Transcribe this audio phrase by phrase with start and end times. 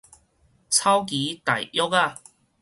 [0.03, 0.09] 草其大
[1.61, 2.15] 約仔